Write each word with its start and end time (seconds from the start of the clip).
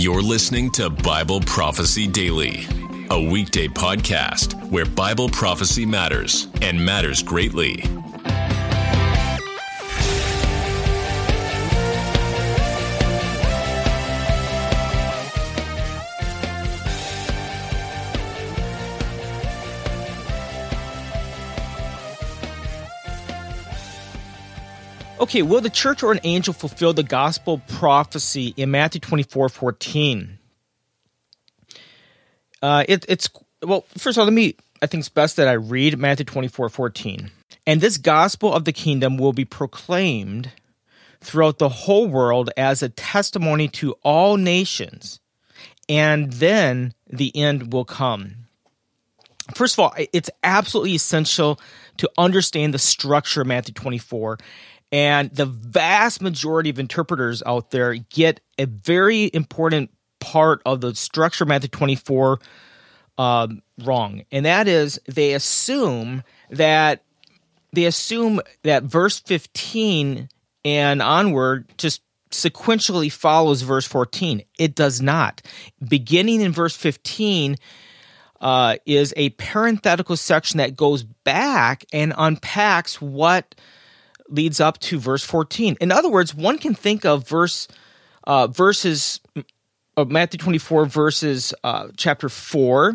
You're 0.00 0.22
listening 0.22 0.70
to 0.74 0.90
Bible 0.90 1.40
Prophecy 1.40 2.06
Daily, 2.06 2.64
a 3.10 3.20
weekday 3.20 3.66
podcast 3.66 4.54
where 4.70 4.84
Bible 4.84 5.28
prophecy 5.28 5.84
matters 5.84 6.46
and 6.62 6.78
matters 6.78 7.20
greatly. 7.20 7.82
Okay, 25.20 25.42
will 25.42 25.60
the 25.60 25.70
church 25.70 26.04
or 26.04 26.12
an 26.12 26.20
angel 26.22 26.54
fulfill 26.54 26.92
the 26.92 27.02
gospel 27.02 27.60
prophecy 27.66 28.54
in 28.56 28.70
Matthew 28.70 29.00
24 29.00 29.48
14? 29.48 30.38
Uh, 32.62 32.84
it, 32.88 33.04
it's, 33.08 33.28
well, 33.62 33.84
first 33.96 34.16
of 34.16 34.20
all, 34.20 34.26
let 34.26 34.32
me, 34.32 34.54
I 34.80 34.86
think 34.86 35.00
it's 35.00 35.08
best 35.08 35.36
that 35.36 35.48
I 35.48 35.52
read 35.52 35.98
Matthew 35.98 36.24
24 36.24 36.68
14. 36.68 37.30
And 37.66 37.80
this 37.80 37.98
gospel 37.98 38.54
of 38.54 38.64
the 38.64 38.72
kingdom 38.72 39.18
will 39.18 39.32
be 39.32 39.44
proclaimed 39.44 40.52
throughout 41.20 41.58
the 41.58 41.68
whole 41.68 42.06
world 42.06 42.50
as 42.56 42.82
a 42.82 42.88
testimony 42.88 43.66
to 43.68 43.96
all 44.04 44.36
nations, 44.36 45.18
and 45.88 46.32
then 46.34 46.94
the 47.08 47.36
end 47.36 47.72
will 47.72 47.84
come. 47.84 48.36
First 49.54 49.74
of 49.74 49.80
all, 49.80 49.94
it's 50.12 50.30
absolutely 50.44 50.94
essential 50.94 51.58
to 51.96 52.08
understand 52.16 52.72
the 52.72 52.78
structure 52.78 53.40
of 53.40 53.48
Matthew 53.48 53.74
24 53.74 54.38
and 54.90 55.30
the 55.30 55.46
vast 55.46 56.22
majority 56.22 56.70
of 56.70 56.78
interpreters 56.78 57.42
out 57.44 57.70
there 57.70 57.94
get 57.94 58.40
a 58.58 58.66
very 58.66 59.30
important 59.32 59.90
part 60.20 60.62
of 60.64 60.80
the 60.80 60.94
structure 60.94 61.44
of 61.44 61.48
Matthew 61.48 61.68
24 61.68 62.40
um, 63.18 63.62
wrong. 63.84 64.24
And 64.32 64.46
that 64.46 64.68
is 64.68 65.00
they 65.06 65.34
assume 65.34 66.22
that 66.50 67.02
they 67.72 67.84
assume 67.84 68.40
that 68.62 68.84
verse 68.84 69.18
15 69.20 70.28
and 70.64 71.02
onward 71.02 71.66
just 71.76 72.02
sequentially 72.30 73.10
follows 73.10 73.62
verse 73.62 73.86
14. 73.86 74.42
It 74.58 74.74
does 74.74 75.00
not. 75.00 75.42
Beginning 75.86 76.40
in 76.40 76.52
verse 76.52 76.76
15 76.76 77.56
uh, 78.40 78.76
is 78.86 79.12
a 79.16 79.30
parenthetical 79.30 80.16
section 80.16 80.58
that 80.58 80.76
goes 80.76 81.02
back 81.02 81.84
and 81.92 82.14
unpacks 82.16 83.00
what 83.00 83.54
leads 84.28 84.60
up 84.60 84.78
to 84.78 84.98
verse 84.98 85.24
14. 85.24 85.76
In 85.80 85.92
other 85.92 86.08
words, 86.08 86.34
one 86.34 86.58
can 86.58 86.74
think 86.74 87.04
of 87.04 87.28
verse 87.28 87.68
uh, 88.24 88.46
verses 88.46 89.20
of 89.96 90.10
Matthew 90.10 90.38
24 90.38 90.86
verses 90.86 91.54
uh, 91.64 91.88
chapter 91.96 92.28
4, 92.28 92.94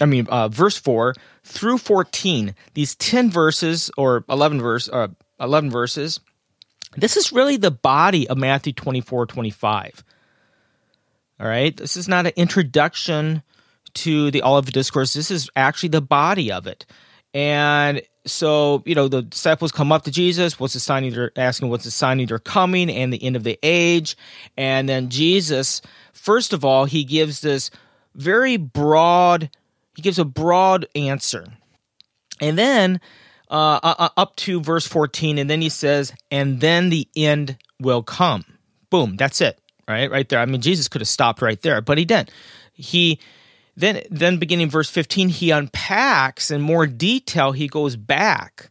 I 0.00 0.06
mean 0.06 0.26
uh, 0.28 0.48
verse 0.48 0.76
4 0.76 1.14
through 1.44 1.78
14. 1.78 2.54
These 2.74 2.94
10 2.96 3.30
verses 3.30 3.90
or 3.96 4.24
11 4.28 4.60
verse 4.60 4.88
uh, 4.88 5.08
11 5.40 5.70
verses. 5.70 6.20
This 6.96 7.16
is 7.16 7.32
really 7.32 7.56
the 7.56 7.70
body 7.70 8.28
of 8.28 8.38
Matthew 8.38 8.72
24 8.72 9.26
25. 9.26 10.04
All 11.40 11.46
right? 11.46 11.76
This 11.76 11.96
is 11.96 12.08
not 12.08 12.26
an 12.26 12.32
introduction 12.36 13.42
to 13.94 14.30
the 14.30 14.42
Olivet 14.42 14.74
Discourse. 14.74 15.12
This 15.12 15.30
is 15.30 15.50
actually 15.56 15.90
the 15.90 16.00
body 16.00 16.50
of 16.50 16.66
it. 16.66 16.86
And 17.32 18.02
so, 18.26 18.82
you 18.86 18.94
know, 18.94 19.08
the 19.08 19.22
disciples 19.22 19.70
come 19.70 19.92
up 19.92 20.04
to 20.04 20.10
Jesus. 20.10 20.58
What's 20.58 20.74
the 20.74 20.80
sign 20.80 21.08
they're 21.10 21.32
asking? 21.36 21.68
What's 21.68 21.84
the 21.84 21.90
sign 21.90 22.24
they're 22.24 22.38
coming 22.38 22.90
and 22.90 23.12
the 23.12 23.22
end 23.22 23.36
of 23.36 23.44
the 23.44 23.58
age? 23.62 24.16
And 24.56 24.88
then 24.88 25.10
Jesus, 25.10 25.82
first 26.12 26.52
of 26.52 26.64
all, 26.64 26.86
he 26.86 27.04
gives 27.04 27.40
this 27.40 27.70
very 28.14 28.56
broad, 28.56 29.50
he 29.94 30.02
gives 30.02 30.18
a 30.18 30.24
broad 30.24 30.86
answer. 30.94 31.46
And 32.40 32.58
then 32.58 33.00
uh, 33.50 33.80
uh, 33.82 33.94
uh 33.98 34.08
up 34.16 34.36
to 34.36 34.60
verse 34.60 34.86
14, 34.86 35.38
and 35.38 35.50
then 35.50 35.60
he 35.60 35.68
says, 35.68 36.12
and 36.30 36.60
then 36.60 36.88
the 36.88 37.08
end 37.14 37.58
will 37.78 38.02
come. 38.02 38.44
Boom, 38.88 39.16
that's 39.16 39.40
it, 39.40 39.58
right? 39.86 40.10
Right 40.10 40.28
there. 40.28 40.38
I 40.38 40.46
mean, 40.46 40.62
Jesus 40.62 40.88
could 40.88 41.00
have 41.00 41.08
stopped 41.08 41.42
right 41.42 41.60
there, 41.60 41.80
but 41.80 41.98
he 41.98 42.04
didn't. 42.04 42.30
He 42.72 43.20
then, 43.76 44.02
then 44.10 44.38
beginning 44.38 44.70
verse 44.70 44.88
15, 44.90 45.28
he 45.28 45.50
unpacks 45.50 46.50
in 46.50 46.60
more 46.60 46.86
detail. 46.86 47.52
He 47.52 47.66
goes 47.66 47.96
back 47.96 48.70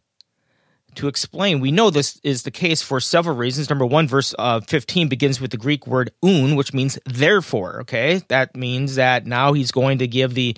to 0.96 1.08
explain. 1.08 1.60
We 1.60 1.72
know 1.72 1.90
this 1.90 2.20
is 2.22 2.42
the 2.42 2.50
case 2.50 2.82
for 2.82 3.00
several 3.00 3.36
reasons. 3.36 3.68
Number 3.68 3.86
one, 3.86 4.08
verse 4.08 4.34
uh, 4.38 4.60
15 4.60 5.08
begins 5.08 5.40
with 5.40 5.50
the 5.50 5.56
Greek 5.56 5.86
word 5.86 6.10
oun, 6.24 6.56
which 6.56 6.72
means 6.72 6.98
therefore. 7.04 7.80
Okay, 7.82 8.22
that 8.28 8.56
means 8.56 8.94
that 8.96 9.26
now 9.26 9.52
he's 9.52 9.72
going 9.72 9.98
to 9.98 10.06
give 10.06 10.34
the 10.34 10.56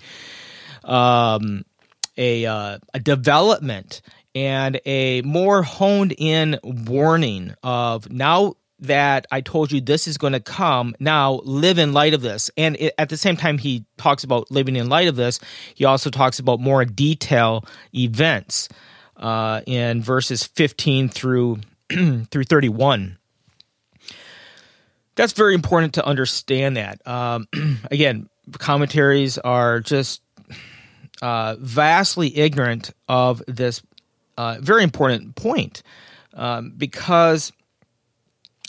um, 0.83 1.65
a, 2.17 2.45
uh, 2.45 2.79
a 2.93 2.99
development 2.99 4.01
and 4.33 4.79
a 4.85 5.21
more 5.23 5.63
honed 5.63 6.13
in 6.17 6.59
warning 6.63 7.53
of 7.63 8.09
now 8.11 8.55
that 8.79 9.25
I 9.31 9.41
told 9.41 9.71
you 9.71 9.81
this 9.81 10.07
is 10.07 10.17
going 10.17 10.33
to 10.33 10.39
come. 10.39 10.95
Now 10.99 11.41
live 11.43 11.79
in 11.79 11.93
light 11.93 12.13
of 12.13 12.21
this. 12.21 12.51
And 12.57 12.75
it, 12.77 12.93
at 12.97 13.09
the 13.09 13.17
same 13.17 13.35
time, 13.35 13.57
he 13.57 13.85
talks 13.97 14.23
about 14.23 14.51
living 14.51 14.75
in 14.75 14.89
light 14.89 15.07
of 15.07 15.15
this. 15.15 15.39
He 15.75 15.85
also 15.85 16.09
talks 16.09 16.39
about 16.39 16.59
more 16.59 16.85
detail 16.85 17.65
events 17.93 18.69
uh, 19.17 19.61
in 19.65 20.01
verses 20.01 20.43
15 20.43 21.09
through 21.09 21.59
through 21.89 22.43
31. 22.43 23.17
That's 25.15 25.33
very 25.33 25.55
important 25.55 25.95
to 25.95 26.05
understand 26.05 26.77
that. 26.77 27.05
Um, 27.07 27.47
again, 27.91 28.29
commentaries 28.59 29.37
are 29.37 29.79
just 29.79 30.21
uh, 31.21 31.55
vastly 31.59 32.37
ignorant 32.37 32.91
of 33.09 33.41
this 33.47 33.81
uh, 34.37 34.57
very 34.59 34.83
important 34.83 35.35
point 35.35 35.81
um, 36.33 36.73
because 36.77 37.51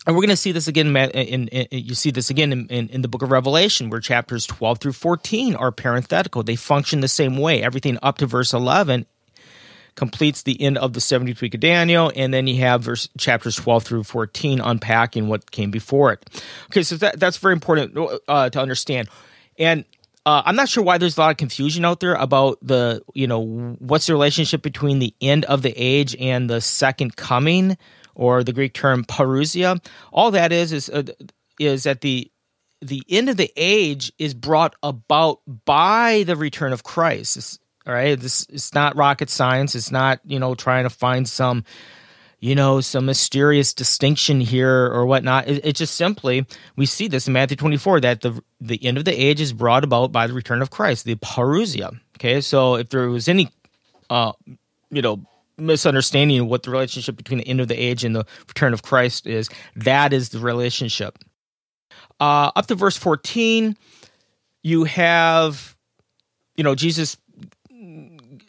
and 0.07 0.17
we're 0.17 0.23
going 0.23 0.31
to 0.31 0.37
see 0.37 0.53
this 0.53 0.69
again 0.69 0.97
in, 0.97 1.11
in, 1.11 1.49
in, 1.49 1.67
you 1.71 1.95
see 1.95 2.11
this 2.11 2.31
again 2.31 2.53
in, 2.53 2.89
in, 2.89 3.03
the 3.03 3.09
book 3.09 3.23
of 3.23 3.31
revelation 3.31 3.91
where 3.91 4.01
chapters 4.01 4.47
12 4.47 4.79
through 4.79 4.93
14 4.93 5.55
are 5.55 5.73
parenthetical. 5.73 6.43
They 6.43 6.57
function 6.57 7.01
the 7.01 7.09
same 7.09 7.37
way. 7.37 7.63
Everything 7.63 7.99
up 8.03 8.19
to 8.19 8.27
verse 8.27 8.55
11 8.55 9.07
completes 9.97 10.43
the 10.45 10.61
end 10.63 10.79
of 10.79 10.93
the 10.93 11.01
70th 11.01 11.41
week 11.41 11.55
of 11.55 11.61
daniel 11.61 12.13
and 12.15 12.33
then 12.33 12.47
you 12.47 12.61
have 12.61 12.83
verse 12.83 13.09
chapters 13.19 13.57
12 13.57 13.83
through 13.83 14.05
14 14.05 14.61
unpacking 14.61 15.27
what 15.27 15.51
came 15.51 15.73
before 15.73 16.13
it. 16.13 16.43
Okay 16.67 16.85
so 16.85 16.97
that, 16.97 17.19
that's 17.19 17.37
very 17.37 17.53
important 17.53 17.99
uh, 18.29 18.49
to 18.49 18.61
understand. 18.61 19.09
And 19.59 19.85
uh, 20.25 20.43
I'm 20.45 20.55
not 20.57 20.69
sure 20.69 20.85
why 20.85 20.99
there's 20.99 21.17
a 21.17 21.21
lot 21.21 21.31
of 21.33 21.37
confusion 21.37 21.85
out 21.85 22.01
there 22.01 22.15
about 22.15 22.59
the, 22.63 23.03
you 23.15 23.27
know, 23.27 23.77
what's 23.79 24.07
the 24.07 24.13
relationship 24.13 24.63
between 24.63 24.99
the 25.01 25.15
end 25.21 25.47
of 25.47 25.63
the 25.63 25.73
age 25.75 26.15
and 26.21 26.49
the 26.49 26.61
second 26.61 27.17
coming 27.17 27.77
or 28.19 28.45
the 28.45 28.53
Greek 28.53 28.75
term 28.75 29.05
parousia. 29.05 29.83
All 30.13 30.33
that 30.33 30.53
is 30.53 30.73
is 30.73 30.91
uh, 30.91 31.05
is 31.59 31.85
that 31.85 32.03
the 32.03 32.31
the 32.83 33.03
end 33.09 33.31
of 33.31 33.39
the 33.39 33.51
age 33.57 34.13
is 34.19 34.35
brought 34.35 34.75
about 34.83 35.41
by 35.65 36.25
the 36.25 36.37
return 36.37 36.73
of 36.73 36.85
Christ. 36.85 37.37
It's, 37.37 37.59
all 37.87 37.95
right, 37.95 38.21
this 38.21 38.47
it's 38.51 38.75
not 38.75 38.97
rocket 38.97 39.31
science. 39.31 39.75
It's 39.75 39.91
not 39.91 40.21
you 40.25 40.39
know 40.39 40.55
trying 40.55 40.85
to 40.85 40.91
find 40.91 41.27
some 41.27 41.65
you 42.41 42.55
know 42.55 42.81
some 42.81 43.07
mysterious 43.07 43.73
distinction 43.73 44.41
here 44.41 44.87
or 44.87 45.07
whatnot. 45.07 45.49
It, 45.49 45.65
it's 45.65 45.79
just 45.79 45.95
simply 45.95 46.45
we 46.77 46.85
see 46.85 47.09
this 47.09 47.29
in 47.29 47.33
Matthew 47.33 47.57
twenty 47.57 47.79
four 47.79 48.01
that 48.01 48.21
the 48.21 48.43
the 48.61 48.85
end 48.85 48.99
of 48.99 49.05
the 49.05 49.15
age 49.15 49.41
is 49.41 49.53
brought 49.53 49.85
about 49.85 50.13
by 50.13 50.27
the 50.27 50.35
return 50.35 50.61
of 50.61 50.71
Christ, 50.71 51.05
the 51.05 51.15
parousia. 51.15 51.99
Okay, 52.19 52.41
so 52.41 52.75
if 52.75 52.91
there 52.91 53.09
was 53.09 53.29
any 53.29 53.49
uh 54.11 54.33
you 54.91 55.03
know 55.03 55.25
misunderstanding 55.59 56.49
what 56.49 56.63
the 56.63 56.71
relationship 56.71 57.17
between 57.17 57.39
the 57.39 57.49
end 57.49 57.61
of 57.61 57.69
the 57.69 57.77
age 57.77 58.05
and 58.05 58.15
the 58.15 58.25
return 58.47 58.73
of 58.73 58.83
Christ 58.83 59.27
is. 59.27 59.51
That 59.77 60.13
is 60.13 60.31
the 60.31 60.39
relationship. 60.39 61.19
Uh, 62.21 62.51
up 62.57 62.67
to 62.67 62.75
verse 62.75 62.97
14, 62.97 63.77
you 64.63 64.85
have, 64.85 65.77
you 66.57 66.65
know, 66.65 66.75
Jesus 66.75 67.17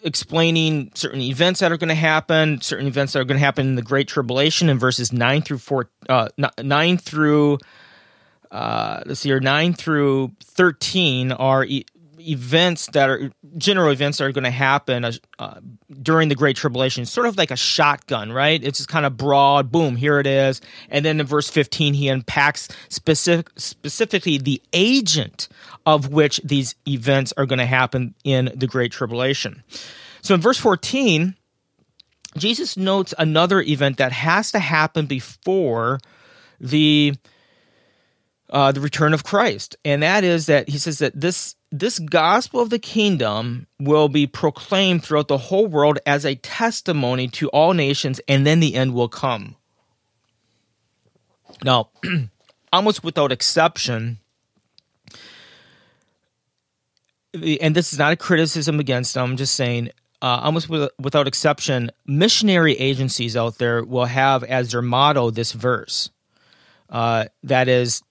explaining 0.04 0.92
certain 0.96 1.22
events 1.22 1.60
that 1.60 1.72
are 1.72 1.78
going 1.78 1.90
to 1.90 1.96
happen, 1.96 2.62
certain 2.62 2.88
events 2.88 3.14
that 3.14 3.20
are 3.20 3.26
going 3.26 3.38
to 3.38 3.44
happen 3.44 3.68
in 3.68 3.76
the 3.76 3.82
Great 3.82 4.08
Tribulation 4.08 4.70
in 4.70 4.80
verses 4.80 5.12
9 5.12 5.42
through 5.42 5.58
4, 5.58 5.90
uh, 6.08 6.30
9 6.62 6.98
through, 6.98 7.58
uh, 8.52 9.02
let's 9.06 9.22
see 9.22 9.30
here, 9.30 9.40
9 9.40 9.74
through 9.74 10.32
13 10.44 11.32
are 11.32 11.66
e- 11.66 11.86
events 12.20 12.88
that 12.94 13.10
are 13.10 13.32
general 13.58 13.92
events 13.92 14.18
that 14.18 14.26
are 14.26 14.32
going 14.32 14.44
to 14.44 14.52
happen 14.52 15.06
uh, 15.40 15.60
during 16.02 16.30
the 16.30 16.36
Great 16.36 16.56
Tribulation, 16.56 17.06
sort 17.06 17.28
of 17.28 17.38
like 17.38 17.52
a 17.52 17.56
shotgun, 17.56 18.32
right? 18.32 18.64
It's 18.64 18.80
just 18.80 18.90
kind 18.90 19.06
of 19.06 19.18
broad, 19.18 19.72
boom, 19.72 19.96
here 19.96 20.20
it 20.20 20.28
is. 20.28 20.62
And 20.90 21.06
then 21.06 21.20
in 21.20 21.26
verse 21.26 21.50
15, 21.50 21.94
he 21.94 22.10
unpacks 22.10 22.68
specific, 22.90 23.50
specifically 23.56 24.38
the 24.38 24.62
agent 24.74 25.48
of 25.86 26.10
which 26.10 26.42
these 26.44 26.76
events 26.88 27.34
are 27.38 27.46
going 27.46 27.60
to 27.60 27.66
happen 27.66 28.14
in 28.24 28.52
the 28.56 28.68
Great 28.68 28.92
Tribulation. 28.92 29.64
So 30.22 30.34
in 30.34 30.42
verse 30.42 30.58
14, 30.58 31.36
Jesus 32.38 32.78
notes 32.78 33.14
another 33.18 33.62
event 33.62 33.98
that 33.98 34.12
has 34.12 34.52
to 34.52 34.60
happen 34.60 35.06
before 35.06 36.00
the 36.60 37.16
uh, 38.52 38.72
the 38.72 38.82
return 38.82 39.14
of 39.14 39.24
Christ, 39.24 39.76
and 39.86 40.02
that 40.02 40.24
is 40.24 40.48
that 40.48 40.70
he 40.70 40.80
says 40.80 41.00
that 41.00 41.20
this 41.20 41.56
this 41.72 42.00
gospel 42.00 42.62
of 42.62 42.70
the 42.70 42.80
kingdom 42.80 43.68
will 43.80 44.10
be 44.10 44.26
proclaimed 44.26 45.04
throughout 45.04 45.28
the 45.28 45.38
whole 45.38 45.68
world 45.68 46.00
as 46.06 46.26
a 46.26 46.36
testimony 46.36 47.28
to 47.28 47.50
all 47.50 47.74
nations, 47.74 48.20
and 48.28 48.46
then 48.46 48.60
the 48.60 48.76
end 48.76 48.94
will 48.94 49.10
come. 49.10 49.56
Now, 51.64 51.90
almost 52.74 53.04
without 53.04 53.32
exception, 53.32 54.18
and 57.34 57.76
this 57.76 57.94
is 57.94 58.00
not 58.00 58.14
a 58.14 58.18
criticism 58.18 58.80
against 58.80 59.14
them, 59.14 59.32
I'm 59.32 59.38
just 59.38 59.56
saying, 59.56 59.92
uh, 60.22 60.42
almost 60.44 60.70
with, 60.70 60.90
without 61.00 61.28
exception, 61.28 61.92
missionary 62.06 62.74
agencies 62.74 63.38
out 63.38 63.58
there 63.58 63.84
will 63.84 64.06
have 64.06 64.44
as 64.44 64.72
their 64.72 64.82
motto 64.82 65.30
this 65.30 65.52
verse. 65.52 66.10
Uh, 66.90 67.26
that 67.44 67.68
is, 67.68 68.02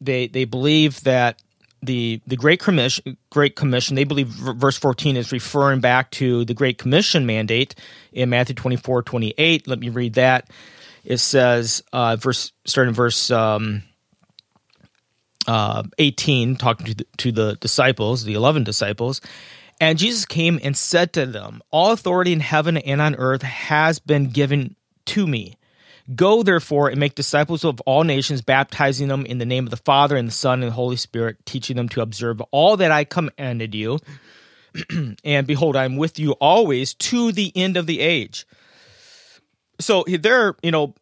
they 0.00 0.26
they 0.26 0.46
believe 0.46 1.02
that 1.02 1.42
the 1.82 2.20
the 2.26 2.36
Great 2.36 2.60
Commission, 2.60 3.16
Great 3.30 3.56
Commission, 3.56 3.96
they 3.96 4.04
believe 4.04 4.28
verse 4.28 4.76
14 4.76 5.16
is 5.16 5.32
referring 5.32 5.80
back 5.80 6.10
to 6.12 6.44
the 6.44 6.54
Great 6.54 6.78
Commission 6.78 7.26
mandate 7.26 7.74
in 8.12 8.28
Matthew 8.30 8.54
24, 8.54 9.02
28. 9.02 9.66
Let 9.66 9.78
me 9.78 9.88
read 9.88 10.14
that. 10.14 10.50
It 11.04 11.18
says, 11.18 11.82
uh, 11.92 12.16
verse 12.16 12.52
starting 12.66 12.94
verse 12.94 13.30
um, 13.30 13.82
uh, 15.46 15.82
18, 15.98 16.56
talking 16.56 16.86
to 16.86 16.94
the, 16.94 17.06
to 17.18 17.32
the 17.32 17.56
disciples, 17.56 18.24
the 18.24 18.34
11 18.34 18.64
disciples. 18.64 19.20
And 19.80 19.98
Jesus 19.98 20.26
came 20.26 20.60
and 20.62 20.76
said 20.76 21.14
to 21.14 21.24
them, 21.24 21.62
All 21.70 21.92
authority 21.92 22.32
in 22.32 22.40
heaven 22.40 22.76
and 22.76 23.00
on 23.00 23.14
earth 23.14 23.42
has 23.42 23.98
been 23.98 24.28
given 24.28 24.76
to 25.06 25.26
me. 25.26 25.56
Go 26.14 26.42
therefore 26.42 26.88
and 26.88 26.98
make 26.98 27.14
disciples 27.14 27.64
of 27.64 27.80
all 27.82 28.04
nations, 28.04 28.42
baptizing 28.42 29.08
them 29.08 29.26
in 29.26 29.38
the 29.38 29.46
name 29.46 29.64
of 29.64 29.70
the 29.70 29.76
Father 29.76 30.16
and 30.16 30.28
the 30.28 30.32
Son 30.32 30.62
and 30.62 30.70
the 30.70 30.74
Holy 30.74 30.96
Spirit, 30.96 31.44
teaching 31.44 31.76
them 31.76 31.88
to 31.90 32.00
observe 32.00 32.40
all 32.50 32.76
that 32.78 32.90
I 32.90 33.04
commanded 33.04 33.74
you. 33.74 33.98
and 35.24 35.46
behold, 35.46 35.76
I 35.76 35.84
am 35.84 35.96
with 35.96 36.18
you 36.18 36.32
always 36.32 36.94
to 36.94 37.32
the 37.32 37.52
end 37.54 37.76
of 37.76 37.86
the 37.86 38.00
age. 38.00 38.46
So 39.78 40.04
there, 40.06 40.56
you 40.62 40.70
know, 40.70 40.94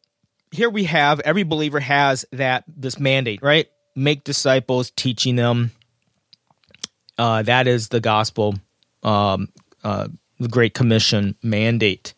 here 0.51 0.71
we 0.71 0.85
have 0.85 1.21
every 1.21 1.43
believer 1.43 1.81
has 1.81 2.25
that 2.33 2.65
this 2.67 2.99
mandate, 2.99 3.43
right? 3.43 3.69
Make 3.95 4.25
disciples, 4.25 4.91
teaching 4.91 5.37
them. 5.37 5.73
Uh, 7.17 7.43
that 7.43 7.67
is 7.67 7.89
the 7.89 8.01
gospel, 8.01 8.55
um, 9.03 9.49
uh, 9.83 10.09
the 10.39 10.49
Great 10.49 10.73
Commission 10.75 11.35
mandate. 11.43 12.15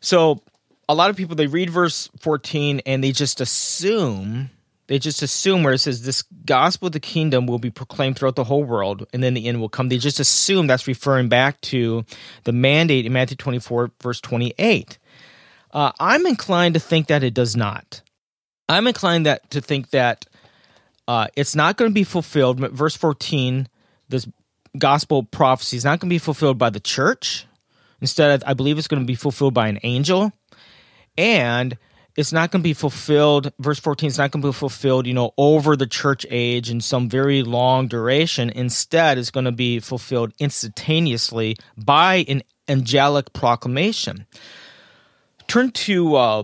So 0.00 0.42
a 0.88 0.94
lot 0.94 1.10
of 1.10 1.16
people 1.16 1.36
they 1.36 1.46
read 1.46 1.70
verse 1.70 2.08
14 2.20 2.80
and 2.86 3.04
they 3.04 3.12
just 3.12 3.40
assume 3.40 4.50
they 4.86 4.98
just 4.98 5.20
assume 5.20 5.62
where 5.62 5.74
it 5.74 5.78
says 5.78 6.02
this 6.02 6.22
gospel 6.46 6.86
of 6.86 6.92
the 6.92 7.00
kingdom 7.00 7.46
will 7.46 7.58
be 7.58 7.70
proclaimed 7.70 8.16
throughout 8.18 8.36
the 8.36 8.44
whole 8.44 8.64
world 8.64 9.06
and 9.12 9.22
then 9.22 9.34
the 9.34 9.46
end 9.46 9.60
will 9.60 9.68
come. 9.68 9.90
They 9.90 9.98
just 9.98 10.18
assume 10.18 10.66
that's 10.66 10.86
referring 10.86 11.28
back 11.28 11.60
to 11.62 12.04
the 12.44 12.52
mandate 12.52 13.04
in 13.04 13.12
matthew 13.12 13.36
24 13.36 13.92
verse 14.02 14.20
28 14.20 14.98
uh, 15.72 15.92
i'm 16.00 16.26
inclined 16.26 16.74
to 16.74 16.80
think 16.80 17.06
that 17.08 17.22
it 17.22 17.34
does 17.34 17.54
not. 17.54 18.02
I'm 18.70 18.86
inclined 18.86 19.26
that 19.26 19.50
to 19.50 19.60
think 19.60 19.90
that 19.90 20.26
uh, 21.06 21.28
it's 21.36 21.54
not 21.54 21.78
going 21.78 21.90
to 21.90 21.94
be 21.94 22.04
fulfilled. 22.04 22.58
Verse 22.58 22.96
14 22.96 23.68
this 24.10 24.26
gospel 24.76 25.22
prophecy 25.22 25.76
is 25.76 25.84
not 25.84 26.00
going 26.00 26.08
to 26.08 26.14
be 26.14 26.18
fulfilled 26.18 26.58
by 26.58 26.70
the 26.70 26.80
church. 26.80 27.46
Instead 28.00 28.42
i 28.44 28.54
believe 28.54 28.78
it's 28.78 28.88
going 28.88 29.02
to 29.02 29.06
be 29.06 29.14
fulfilled 29.14 29.52
by 29.52 29.68
an 29.68 29.80
angel 29.82 30.32
and 31.18 31.76
it's 32.16 32.32
not 32.32 32.50
going 32.50 32.62
to 32.62 32.64
be 32.64 32.72
fulfilled 32.72 33.52
verse 33.58 33.78
14 33.78 34.06
is 34.06 34.16
not 34.16 34.30
going 34.30 34.40
to 34.40 34.48
be 34.48 34.52
fulfilled 34.52 35.06
you 35.06 35.12
know 35.12 35.34
over 35.36 35.76
the 35.76 35.86
church 35.86 36.24
age 36.30 36.70
in 36.70 36.80
some 36.80 37.08
very 37.08 37.42
long 37.42 37.88
duration 37.88 38.48
instead 38.50 39.18
it's 39.18 39.30
going 39.30 39.44
to 39.44 39.52
be 39.52 39.80
fulfilled 39.80 40.32
instantaneously 40.38 41.56
by 41.76 42.24
an 42.28 42.42
angelic 42.68 43.32
proclamation 43.34 44.24
turn 45.48 45.70
to 45.72 46.16
uh 46.16 46.42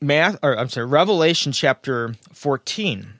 math 0.00 0.38
or 0.42 0.56
i'm 0.56 0.68
sorry 0.68 0.86
revelation 0.86 1.50
chapter 1.50 2.14
14 2.32 3.14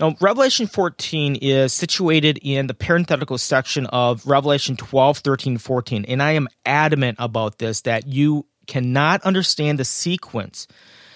now, 0.00 0.16
Revelation 0.18 0.66
14 0.66 1.36
is 1.36 1.74
situated 1.74 2.38
in 2.40 2.68
the 2.68 2.72
parenthetical 2.72 3.36
section 3.36 3.84
of 3.84 4.26
Revelation 4.26 4.74
12, 4.74 5.18
13, 5.18 5.58
14. 5.58 6.06
And 6.06 6.22
I 6.22 6.30
am 6.30 6.48
adamant 6.64 7.16
about 7.20 7.58
this 7.58 7.82
that 7.82 8.06
you 8.06 8.46
cannot 8.70 9.20
understand 9.22 9.78
the 9.78 9.84
sequence, 9.84 10.68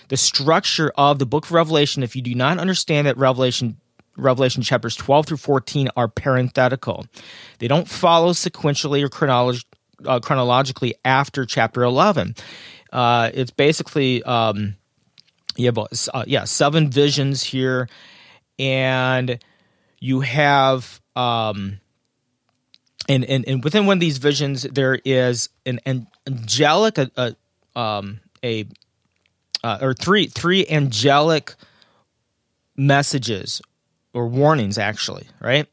the 0.08 0.16
structure 0.16 0.92
of 0.96 1.18
the 1.18 1.24
book 1.24 1.46
of 1.46 1.52
Revelation 1.52 2.02
if 2.02 2.16
you 2.16 2.20
do 2.20 2.34
not 2.34 2.58
understand 2.58 3.06
that 3.06 3.16
Revelation 3.16 3.78
Revelation 4.16 4.62
chapters 4.62 4.94
12 4.96 5.26
through 5.26 5.36
14 5.38 5.88
are 5.96 6.06
parenthetical. 6.08 7.06
They 7.58 7.66
don't 7.66 7.88
follow 7.88 8.30
sequentially 8.32 9.02
or 9.02 9.08
chronolog- 9.08 9.64
uh, 10.04 10.20
chronologically 10.20 10.94
after 11.04 11.44
chapter 11.44 11.82
11. 11.82 12.36
Uh, 12.92 13.30
it's 13.34 13.50
basically 13.50 14.22
um, 14.22 14.76
you 15.56 15.66
have 15.66 15.78
uh, 15.78 16.24
yeah 16.26 16.44
seven 16.44 16.90
visions 16.90 17.42
here, 17.42 17.88
and 18.58 19.38
you 19.98 20.20
have 20.20 21.00
um, 21.16 21.80
and, 23.08 23.24
and 23.24 23.44
and 23.48 23.64
within 23.64 23.86
one 23.86 23.96
of 23.96 24.00
these 24.00 24.18
visions 24.18 24.62
there 24.62 24.98
is 25.04 25.48
an, 25.66 25.80
an 25.86 26.06
angelic 26.26 26.98
a 26.98 27.36
um, 27.76 28.20
a 28.44 28.66
uh, 29.62 29.78
or 29.80 29.94
three 29.94 30.26
three 30.26 30.66
angelic 30.68 31.54
messages 32.76 33.62
or 34.12 34.26
warnings 34.26 34.78
actually 34.78 35.26
right? 35.40 35.66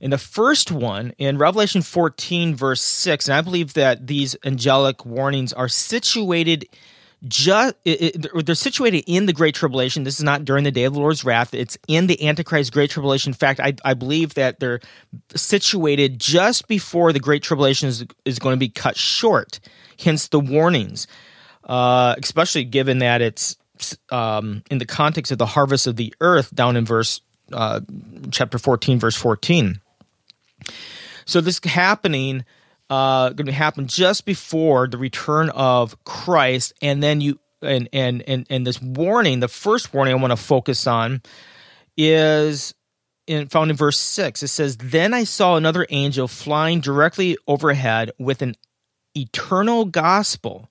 In 0.00 0.10
the 0.10 0.18
first 0.18 0.70
one 0.70 1.12
in 1.18 1.38
revelation 1.38 1.82
14 1.82 2.54
verse 2.54 2.80
6 2.80 3.28
and 3.28 3.34
i 3.34 3.40
believe 3.40 3.74
that 3.74 4.06
these 4.06 4.36
angelic 4.44 5.04
warnings 5.04 5.52
are 5.52 5.68
situated 5.68 6.68
just 7.26 7.74
they're 7.84 8.54
situated 8.54 9.02
in 9.08 9.26
the 9.26 9.32
great 9.32 9.54
tribulation. 9.54 10.04
This 10.04 10.18
is 10.18 10.22
not 10.22 10.44
during 10.44 10.62
the 10.62 10.70
day 10.70 10.84
of 10.84 10.94
the 10.94 11.00
lord's 11.00 11.24
wrath. 11.24 11.52
It's 11.52 11.76
in 11.88 12.06
the 12.06 12.28
antichrist 12.28 12.72
great 12.72 12.90
tribulation. 12.90 13.30
In 13.30 13.34
fact 13.34 13.58
i, 13.60 13.74
I 13.84 13.94
believe 13.94 14.34
that 14.34 14.60
they're 14.60 14.80
situated 15.34 16.20
just 16.20 16.68
before 16.68 17.12
the 17.12 17.18
great 17.18 17.42
tribulation 17.42 17.88
is, 17.88 18.04
is 18.24 18.38
going 18.38 18.54
to 18.54 18.58
be 18.58 18.68
cut 18.68 18.96
short 18.96 19.58
hence 19.98 20.28
the 20.28 20.38
warnings 20.38 21.08
uh, 21.68 22.14
especially 22.18 22.64
given 22.64 22.98
that 22.98 23.20
it's 23.20 23.56
um, 24.10 24.62
in 24.70 24.78
the 24.78 24.86
context 24.86 25.30
of 25.30 25.38
the 25.38 25.46
harvest 25.46 25.86
of 25.86 25.96
the 25.96 26.12
earth 26.20 26.54
down 26.54 26.76
in 26.76 26.84
verse 26.84 27.20
uh, 27.52 27.80
chapter 28.30 28.58
14 28.58 28.98
verse 28.98 29.16
14 29.16 29.80
so 31.24 31.40
this 31.40 31.60
happening 31.64 32.44
uh, 32.90 33.30
going 33.30 33.46
to 33.46 33.52
happen 33.52 33.86
just 33.86 34.24
before 34.24 34.88
the 34.88 34.98
return 34.98 35.50
of 35.50 36.02
christ 36.04 36.72
and 36.82 37.02
then 37.02 37.20
you 37.20 37.38
and 37.62 37.88
and 37.92 38.22
and, 38.22 38.46
and 38.50 38.66
this 38.66 38.80
warning 38.82 39.40
the 39.40 39.48
first 39.48 39.94
warning 39.94 40.14
i 40.14 40.16
want 40.16 40.32
to 40.32 40.36
focus 40.36 40.86
on 40.86 41.22
is 41.96 42.74
in, 43.26 43.48
found 43.48 43.70
in 43.70 43.76
verse 43.76 43.98
6 43.98 44.42
it 44.42 44.48
says 44.48 44.76
then 44.78 45.14
i 45.14 45.24
saw 45.24 45.56
another 45.56 45.86
angel 45.90 46.28
flying 46.28 46.80
directly 46.80 47.36
overhead 47.46 48.10
with 48.18 48.42
an 48.42 48.54
eternal 49.14 49.84
gospel 49.84 50.68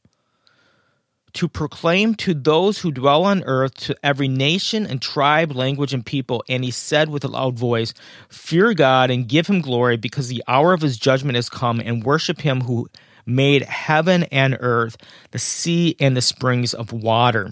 to 1.33 1.47
proclaim 1.47 2.15
to 2.15 2.33
those 2.33 2.79
who 2.79 2.91
dwell 2.91 3.25
on 3.25 3.43
earth, 3.43 3.75
to 3.75 3.95
every 4.03 4.27
nation 4.27 4.87
and 4.87 5.01
tribe, 5.01 5.55
language, 5.55 5.93
and 5.93 6.05
people. 6.05 6.43
And 6.49 6.63
he 6.63 6.71
said 6.71 7.09
with 7.09 7.23
a 7.23 7.27
loud 7.27 7.57
voice, 7.57 7.93
Fear 8.29 8.73
God 8.73 9.11
and 9.11 9.27
give 9.27 9.47
him 9.47 9.61
glory, 9.61 9.97
because 9.97 10.29
the 10.29 10.43
hour 10.47 10.73
of 10.73 10.81
his 10.81 10.97
judgment 10.97 11.35
has 11.35 11.49
come, 11.49 11.79
and 11.79 12.03
worship 12.03 12.41
him 12.41 12.61
who 12.61 12.87
made 13.25 13.63
heaven 13.63 14.23
and 14.23 14.57
earth, 14.59 14.97
the 15.31 15.39
sea 15.39 15.95
and 15.99 16.15
the 16.15 16.21
springs 16.21 16.73
of 16.73 16.93
water. 16.93 17.51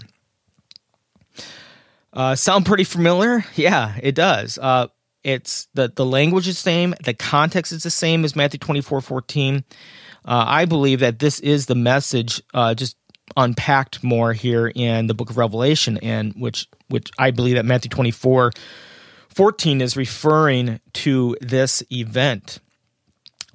Uh, 2.12 2.34
sound 2.34 2.64
pretty 2.64 2.84
familiar? 2.84 3.44
Yeah, 3.54 3.94
it 4.02 4.14
does. 4.14 4.58
Uh, 4.58 4.88
it's 5.22 5.68
the, 5.74 5.92
the 5.94 6.06
language 6.06 6.48
is 6.48 6.54
the 6.54 6.62
same, 6.62 6.94
the 7.04 7.12
context 7.12 7.72
is 7.72 7.82
the 7.82 7.90
same 7.90 8.24
as 8.24 8.34
Matthew 8.34 8.58
24 8.58 9.00
14. 9.02 9.64
Uh, 10.24 10.44
I 10.48 10.64
believe 10.64 11.00
that 11.00 11.18
this 11.18 11.38
is 11.40 11.66
the 11.66 11.74
message, 11.74 12.42
uh, 12.54 12.74
just 12.74 12.96
unpacked 13.36 14.02
more 14.02 14.32
here 14.32 14.70
in 14.74 15.06
the 15.06 15.14
book 15.14 15.30
of 15.30 15.36
Revelation, 15.36 15.98
and 15.98 16.32
which 16.34 16.68
which 16.88 17.10
I 17.18 17.30
believe 17.30 17.56
that 17.56 17.64
Matthew 17.64 17.90
24, 17.90 18.52
14 19.28 19.80
is 19.80 19.96
referring 19.96 20.80
to 20.94 21.36
this 21.40 21.82
event. 21.92 22.60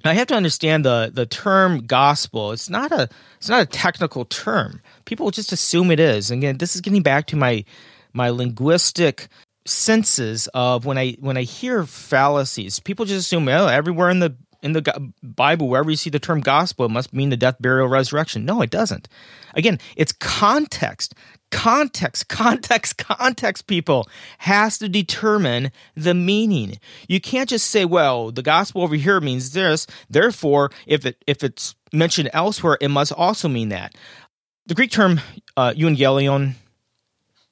Now, 0.04 0.10
I 0.10 0.14
have 0.14 0.28
to 0.28 0.34
understand 0.34 0.84
the 0.84 1.10
the 1.12 1.26
term 1.26 1.86
gospel. 1.86 2.52
It's 2.52 2.70
not 2.70 2.92
a 2.92 3.08
it's 3.38 3.48
not 3.48 3.62
a 3.62 3.66
technical 3.66 4.24
term. 4.24 4.80
People 5.04 5.30
just 5.30 5.52
assume 5.52 5.90
it 5.90 6.00
is. 6.00 6.30
And 6.30 6.42
again, 6.42 6.58
this 6.58 6.74
is 6.74 6.80
getting 6.80 7.02
back 7.02 7.26
to 7.28 7.36
my 7.36 7.64
my 8.12 8.30
linguistic 8.30 9.28
senses 9.64 10.48
of 10.54 10.84
when 10.84 10.98
I 10.98 11.16
when 11.20 11.36
I 11.36 11.42
hear 11.42 11.84
fallacies. 11.84 12.80
People 12.80 13.04
just 13.04 13.26
assume 13.26 13.48
oh 13.48 13.66
everywhere 13.66 14.10
in 14.10 14.18
the 14.18 14.36
in 14.62 14.72
the 14.72 15.12
Bible, 15.22 15.68
wherever 15.68 15.90
you 15.90 15.96
see 15.96 16.10
the 16.10 16.18
term 16.18 16.40
gospel, 16.40 16.86
it 16.86 16.90
must 16.90 17.12
mean 17.12 17.30
the 17.30 17.36
death, 17.36 17.56
burial, 17.60 17.88
resurrection. 17.88 18.44
No, 18.44 18.62
it 18.62 18.70
doesn't. 18.70 19.08
Again, 19.54 19.78
it's 19.96 20.12
context. 20.12 21.14
context, 21.50 22.28
context, 22.28 22.96
context, 22.98 23.66
people 23.66 24.08
has 24.38 24.78
to 24.78 24.88
determine 24.88 25.72
the 25.96 26.14
meaning. 26.14 26.78
You 27.08 27.20
can't 27.20 27.48
just 27.48 27.68
say, 27.68 27.84
well, 27.84 28.30
the 28.30 28.42
gospel 28.42 28.82
over 28.82 28.94
here 28.94 29.20
means 29.20 29.50
this, 29.50 29.86
therefore, 30.08 30.70
if 30.86 31.04
it 31.04 31.22
if 31.26 31.42
it's 31.42 31.74
mentioned 31.92 32.30
elsewhere, 32.32 32.78
it 32.80 32.88
must 32.88 33.12
also 33.12 33.48
mean 33.48 33.68
that. 33.70 33.94
The 34.66 34.74
Greek 34.74 34.92
term 34.92 35.20
uh, 35.56 35.72
euangelion 35.76 36.54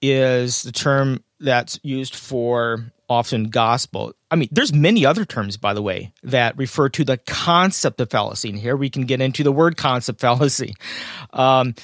is 0.01 0.63
the 0.63 0.73
term 0.73 1.23
that's 1.41 1.81
used 1.83 2.15
for 2.15 2.93
often 3.09 3.51
gospel. 3.51 4.15
I 4.31 4.37
mean, 4.37 4.49
there's 4.53 4.73
many 4.73 5.05
other 5.05 5.25
terms, 5.25 5.57
by 5.57 5.75
the 5.75 5.83
way, 5.83 6.13
that 6.23 6.57
refer 6.57 6.89
to 6.91 7.05
the 7.05 7.17
concept 7.17 8.01
of 8.01 8.11
fallacy. 8.11 8.51
And 8.51 8.59
here 8.59 8.77
we 8.77 8.89
can 8.89 9.03
get 9.03 9.21
into 9.21 9.43
the 9.43 9.53
word 9.53 9.77
concept 9.77 10.21
fallacy. 10.21 10.75
Um, 11.33 11.75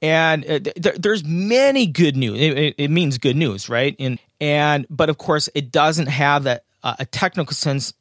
and 0.00 0.44
uh, 0.44 0.58
th- 0.58 0.96
there's 0.96 1.24
many 1.24 1.86
good 1.86 2.16
news. 2.16 2.40
It, 2.40 2.74
it, 2.76 2.90
means 2.90 3.18
good 3.18 3.36
news, 3.36 3.68
right? 3.68 3.96
And 3.98 4.18
and 4.40 4.86
but 4.90 5.08
of 5.08 5.18
course, 5.18 5.48
it 5.54 5.72
doesn't 5.72 6.08
have 6.08 6.44
that 6.44 6.64
uh, 6.82 6.96
a 6.98 7.06
technical 7.06 7.54
sense 7.54 7.94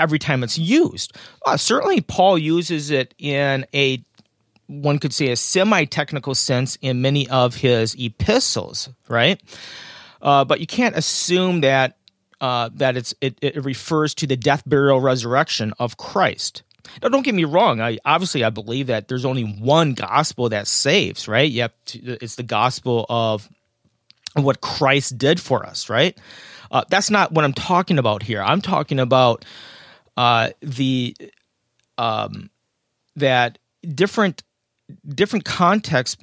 every 0.00 0.18
time 0.18 0.42
it's 0.42 0.58
used. 0.58 1.16
Uh, 1.46 1.56
certainly, 1.56 2.00
Paul 2.00 2.38
uses 2.38 2.90
it 2.90 3.14
in 3.18 3.66
a 3.72 4.04
one 4.66 4.98
could 4.98 5.12
say 5.12 5.28
a 5.28 5.36
semi-technical 5.36 6.34
sense 6.34 6.76
in 6.80 7.02
many 7.02 7.28
of 7.28 7.54
his 7.54 7.94
epistles, 7.98 8.88
right? 9.08 9.40
Uh, 10.20 10.44
but 10.44 10.60
you 10.60 10.66
can't 10.66 10.96
assume 10.96 11.60
that 11.60 11.98
uh, 12.42 12.68
that 12.74 12.96
it's 12.96 13.14
it, 13.20 13.38
it 13.40 13.64
refers 13.64 14.14
to 14.16 14.26
the 14.26 14.36
death, 14.36 14.64
burial, 14.66 15.00
resurrection 15.00 15.72
of 15.78 15.96
Christ. 15.96 16.64
Now, 17.00 17.08
don't 17.08 17.22
get 17.22 17.36
me 17.36 17.44
wrong. 17.44 17.80
I 17.80 17.98
obviously 18.04 18.42
I 18.42 18.50
believe 18.50 18.88
that 18.88 19.06
there's 19.06 19.24
only 19.24 19.44
one 19.44 19.94
gospel 19.94 20.48
that 20.48 20.66
saves, 20.66 21.28
right? 21.28 21.48
Yep, 21.48 21.74
it's 21.94 22.34
the 22.34 22.42
gospel 22.42 23.06
of 23.08 23.48
what 24.34 24.60
Christ 24.60 25.16
did 25.16 25.40
for 25.40 25.64
us, 25.64 25.88
right? 25.88 26.18
Uh, 26.72 26.82
that's 26.88 27.10
not 27.10 27.30
what 27.30 27.44
I'm 27.44 27.52
talking 27.52 27.98
about 27.98 28.24
here. 28.24 28.42
I'm 28.42 28.60
talking 28.60 28.98
about 28.98 29.44
uh, 30.16 30.50
the 30.60 31.16
um, 31.96 32.50
that 33.14 33.58
different 33.94 34.42
different 35.08 35.44
context 35.44 36.20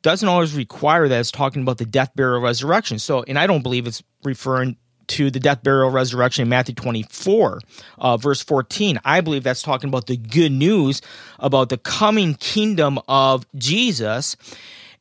doesn't 0.00 0.28
always 0.28 0.54
require 0.54 1.08
that 1.08 1.20
it's 1.20 1.30
talking 1.30 1.60
about 1.60 1.76
the 1.76 1.84
death, 1.84 2.12
burial, 2.16 2.40
resurrection. 2.40 2.98
So, 2.98 3.22
and 3.24 3.38
I 3.38 3.46
don't 3.46 3.62
believe 3.62 3.86
it's 3.86 4.02
referring 4.24 4.78
to 5.08 5.30
the 5.30 5.40
death, 5.40 5.62
burial, 5.62 5.90
resurrection 5.90 6.42
in 6.42 6.48
Matthew 6.48 6.74
24, 6.74 7.60
uh, 7.98 8.16
verse 8.16 8.42
14. 8.42 9.00
I 9.04 9.20
believe 9.20 9.42
that's 9.42 9.62
talking 9.62 9.88
about 9.88 10.06
the 10.06 10.16
good 10.16 10.52
news 10.52 11.02
about 11.38 11.68
the 11.68 11.78
coming 11.78 12.34
kingdom 12.34 12.98
of 13.08 13.46
Jesus 13.56 14.36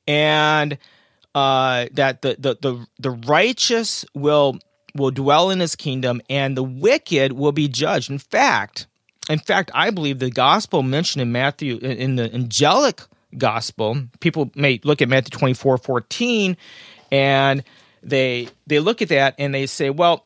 and 0.08 0.78
uh, 1.36 1.88
that 1.94 2.22
the, 2.22 2.36
the, 2.40 2.58
the, 2.62 2.88
the 3.00 3.12
righteous 3.12 4.06
will, 4.14 4.60
will 4.96 5.12
dwell 5.12 5.50
in 5.50 5.60
his 5.60 5.76
kingdom 5.76 6.22
and 6.30 6.58
the 6.58 6.64
wicked 6.64 7.34
will 7.34 7.52
be 7.52 7.68
judged. 7.68 8.10
In 8.10 8.20
fact, 8.20 8.88
in 9.30 9.40
fact, 9.40 9.72
I 9.74 9.90
believe 9.90 10.20
the 10.20 10.30
gospel 10.30 10.84
mentioned 10.84 11.22
in 11.22 11.32
Matthew, 11.32 11.78
in 11.78 12.16
the 12.16 12.34
angelic 12.34 13.02
gospel, 13.38 14.04
people 14.20 14.52
may 14.56 14.80
look 14.84 15.02
at 15.02 15.10
Matthew 15.10 15.38
24, 15.38 15.78
14 15.78 16.58
and 17.12 17.64
they 18.08 18.48
they 18.66 18.80
look 18.80 19.02
at 19.02 19.10
that 19.10 19.36
and 19.38 19.54
they 19.54 19.68
say, 19.68 19.90
well, 19.90 20.26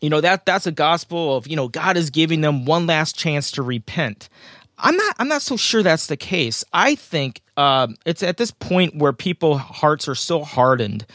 you 0.00 0.10
know 0.10 0.20
that 0.20 0.44
that's 0.44 0.66
a 0.66 0.72
gospel 0.72 1.36
of 1.36 1.46
you 1.46 1.56
know 1.56 1.68
God 1.68 1.96
is 1.96 2.10
giving 2.10 2.40
them 2.40 2.64
one 2.64 2.86
last 2.86 3.16
chance 3.16 3.52
to 3.52 3.62
repent. 3.62 4.28
I'm 4.76 4.96
not 4.96 5.16
I'm 5.18 5.28
not 5.28 5.42
so 5.42 5.56
sure 5.56 5.82
that's 5.82 6.06
the 6.06 6.16
case. 6.16 6.64
I 6.72 6.94
think 6.94 7.42
um, 7.56 7.96
it's 8.04 8.22
at 8.22 8.36
this 8.36 8.50
point 8.50 8.96
where 8.96 9.12
people 9.12 9.58
hearts 9.58 10.08
are 10.08 10.14
so 10.14 10.42
hardened 10.42 11.06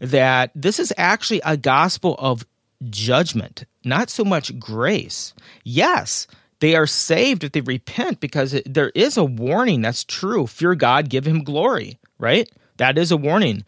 that 0.00 0.50
this 0.54 0.78
is 0.78 0.92
actually 0.96 1.42
a 1.44 1.56
gospel 1.56 2.16
of 2.18 2.46
judgment, 2.88 3.64
not 3.84 4.08
so 4.08 4.24
much 4.24 4.58
grace. 4.58 5.34
Yes, 5.64 6.26
they 6.60 6.74
are 6.74 6.86
saved 6.86 7.44
if 7.44 7.52
they 7.52 7.60
repent 7.60 8.20
because 8.20 8.54
it, 8.54 8.72
there 8.72 8.90
is 8.94 9.16
a 9.16 9.24
warning 9.24 9.82
that's 9.82 10.04
true. 10.04 10.46
Fear 10.46 10.76
God, 10.76 11.10
give 11.10 11.26
him 11.26 11.44
glory, 11.44 11.98
right? 12.18 12.48
That 12.76 12.96
is 12.96 13.10
a 13.10 13.16
warning. 13.16 13.64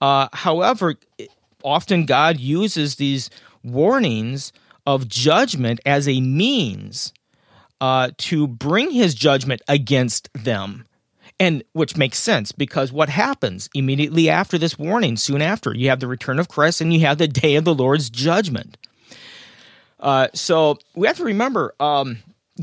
Uh, 0.00 0.28
however, 0.32 0.94
often 1.64 2.06
God 2.06 2.38
uses 2.38 2.96
these 2.96 3.30
warnings 3.62 4.52
of 4.86 5.08
judgment 5.08 5.80
as 5.84 6.08
a 6.08 6.20
means 6.20 7.12
uh, 7.80 8.10
to 8.18 8.46
bring 8.46 8.90
his 8.90 9.14
judgment 9.14 9.62
against 9.68 10.32
them. 10.32 10.84
And 11.38 11.62
which 11.72 11.96
makes 11.96 12.18
sense 12.18 12.50
because 12.50 12.92
what 12.92 13.10
happens 13.10 13.68
immediately 13.74 14.30
after 14.30 14.56
this 14.56 14.78
warning, 14.78 15.18
soon 15.18 15.42
after, 15.42 15.74
you 15.74 15.90
have 15.90 16.00
the 16.00 16.06
return 16.06 16.38
of 16.38 16.48
Christ 16.48 16.80
and 16.80 16.94
you 16.94 17.00
have 17.00 17.18
the 17.18 17.28
day 17.28 17.56
of 17.56 17.64
the 17.64 17.74
Lord's 17.74 18.08
judgment. 18.08 18.78
Uh, 20.00 20.28
so 20.32 20.78
we 20.94 21.06
have 21.06 21.18
to 21.18 21.24
remember 21.24 21.74
um, 21.78 22.18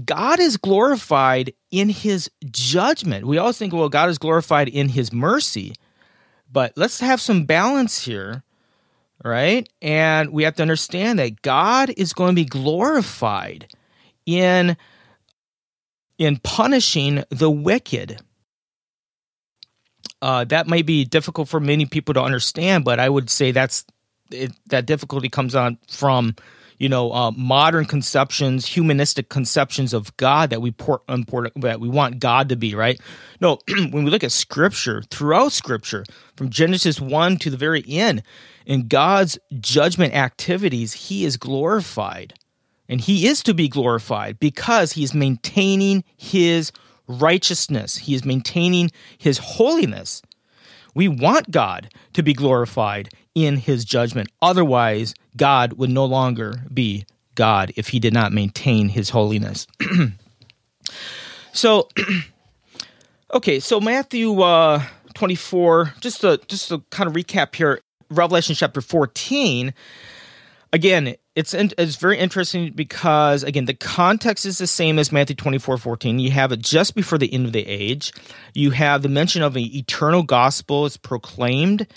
God 0.06 0.40
is 0.40 0.58
glorified 0.58 1.54
in 1.70 1.90
his 1.90 2.32
judgment. 2.46 3.28
We 3.28 3.38
always 3.38 3.58
think, 3.60 3.74
well, 3.74 3.90
God 3.90 4.10
is 4.10 4.18
glorified 4.18 4.68
in 4.70 4.90
his 4.90 5.14
mercy. 5.14 5.76
But 6.54 6.74
let's 6.76 7.00
have 7.00 7.20
some 7.20 7.46
balance 7.46 8.06
here, 8.06 8.44
right? 9.26 9.68
And 9.82 10.30
we 10.30 10.44
have 10.44 10.56
to 10.56 10.62
understand 10.62 11.18
that 11.18 11.42
God 11.42 11.90
is 11.98 12.14
going 12.14 12.30
to 12.30 12.36
be 12.36 12.46
glorified 12.46 13.74
in 14.26 14.78
in 16.20 16.38
punishing 16.38 17.24
the 17.30 17.50
wicked. 17.50 18.22
Uh, 20.22 20.46
that 20.46 20.68
might 20.68 20.86
be 20.86 21.04
difficult 21.04 21.50
for 21.50 21.60
many 21.60 21.86
people 21.86 22.14
to 22.14 22.22
understand, 22.22 22.86
but 22.86 23.00
I 23.00 23.10
would 23.10 23.30
say 23.32 23.52
that's 23.52 23.84
it, 24.32 24.52
that 24.68 24.86
difficulty 24.86 25.30
comes 25.30 25.56
on 25.56 25.80
from 25.90 26.36
you 26.84 26.90
know 26.90 27.14
uh, 27.14 27.32
modern 27.32 27.86
conceptions, 27.86 28.66
humanistic 28.66 29.30
conceptions 29.30 29.94
of 29.94 30.16
God 30.18 30.50
that 30.50 30.62
we 30.62 30.72
port, 30.72 31.02
import, 31.08 31.54
that 31.56 31.80
we 31.80 31.88
want 31.88 32.20
God 32.20 32.50
to 32.50 32.58
be. 32.58 32.76
Right? 32.76 33.00
No, 33.40 33.60
when 33.92 34.04
we 34.04 34.12
look 34.12 34.24
at 34.26 34.34
Scripture, 34.34 35.02
throughout 35.10 35.54
Scripture, 35.54 36.04
from 36.36 36.50
Genesis 36.50 37.00
one 37.00 37.38
to 37.38 37.50
the 37.50 37.56
very 37.56 37.86
end, 37.88 38.22
in 38.66 38.90
God's 38.90 39.40
judgment 39.62 40.14
activities, 40.14 40.92
He 40.92 41.24
is 41.24 41.38
glorified, 41.38 42.34
and 42.90 43.00
He 43.00 43.28
is 43.28 43.42
to 43.44 43.54
be 43.54 43.70
glorified 43.70 44.38
because 44.38 44.92
He 44.92 45.06
is 45.06 45.14
maintaining 45.14 46.04
His 46.18 46.74
righteousness. 47.08 47.96
He 47.96 48.14
is 48.14 48.26
maintaining 48.26 48.92
His 49.18 49.38
holiness. 49.38 50.22
We 50.94 51.08
want 51.08 51.50
God 51.50 51.94
to 52.12 52.22
be 52.22 52.34
glorified 52.34 53.10
in 53.36 53.58
his 53.58 53.86
judgment. 53.86 54.30
Otherwise, 54.42 55.14
God 55.36 55.74
would 55.74 55.90
no 55.90 56.06
longer 56.06 56.62
be 56.74 57.06
God 57.36 57.72
if 57.76 57.90
he 57.90 58.00
did 58.00 58.14
not 58.14 58.32
maintain 58.32 58.90
his 58.90 59.10
holiness. 59.10 59.68
so, 61.54 61.90
okay, 63.34 63.60
so 63.60 63.80
Matthew 63.80 64.42
uh, 64.42 64.84
24, 65.16 65.94
just 66.00 66.22
to, 66.22 66.40
just 66.48 66.70
to 66.70 66.80
kind 66.90 67.08
of 67.08 67.16
recap 67.16 67.56
here, 67.56 67.82
Revelation 68.10 68.56
chapter 68.56 68.82
14, 68.82 69.74
again, 70.72 71.16
it's 71.36 71.54
it's 71.56 71.96
very 71.96 72.20
interesting 72.20 72.72
because 72.74 73.44
again 73.44 73.66
the 73.66 73.74
context 73.74 74.46
is 74.46 74.60
the 74.60 74.68
same 74.68 75.00
as 75.00 75.12
Matthew 75.12 75.36
24 75.36 75.78
14 75.80 76.20
you 76.20 76.30
have 76.30 76.52
it 76.52 76.60
just 76.60 76.94
before 76.94 77.18
the 77.18 77.34
end 77.34 77.48
of 77.48 77.54
the 77.54 77.66
age 77.66 78.14
you 78.54 78.70
have 78.70 79.02
the 79.02 79.10
mention 79.10 79.42
of 79.42 79.56
an 79.56 79.64
eternal 79.64 80.22
gospel 80.22 80.86
is 80.86 80.96
proclaimed 80.96 81.88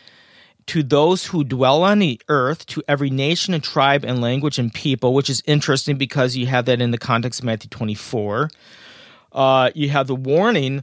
to 0.66 0.82
those 0.82 1.26
who 1.26 1.44
dwell 1.44 1.84
on 1.84 2.00
the 2.00 2.20
earth, 2.28 2.66
to 2.66 2.82
every 2.88 3.10
nation 3.10 3.54
and 3.54 3.62
tribe 3.62 4.04
and 4.04 4.20
language 4.20 4.58
and 4.58 4.72
people, 4.72 5.14
which 5.14 5.30
is 5.30 5.42
interesting 5.46 5.96
because 5.96 6.36
you 6.36 6.46
have 6.46 6.64
that 6.64 6.80
in 6.80 6.90
the 6.90 6.98
context 6.98 7.40
of 7.40 7.46
Matthew 7.46 7.70
24. 7.70 8.50
Uh, 9.32 9.70
you 9.74 9.90
have 9.90 10.08
the 10.08 10.16
warning, 10.16 10.82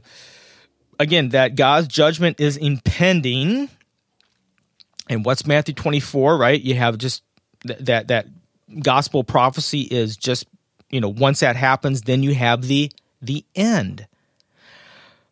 again, 0.98 1.30
that 1.30 1.54
God's 1.54 1.88
judgment 1.88 2.40
is 2.40 2.56
impending. 2.56 3.68
And 5.08 5.24
what's 5.24 5.46
Matthew 5.46 5.74
24, 5.74 6.38
right? 6.38 6.60
You 6.60 6.76
have 6.76 6.96
just 6.96 7.22
th- 7.66 7.80
that, 7.80 8.08
that 8.08 8.26
gospel 8.80 9.22
prophecy 9.22 9.82
is 9.82 10.16
just, 10.16 10.46
you 10.88 11.00
know, 11.00 11.10
once 11.10 11.40
that 11.40 11.56
happens, 11.56 12.02
then 12.02 12.22
you 12.22 12.34
have 12.34 12.62
the, 12.62 12.90
the 13.20 13.44
end. 13.54 14.06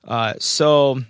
Uh, 0.05 0.35
so 0.39 1.01